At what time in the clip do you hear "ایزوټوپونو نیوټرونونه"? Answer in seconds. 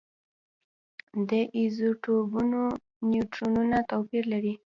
1.57-3.77